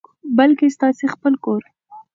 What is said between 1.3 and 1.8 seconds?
کور،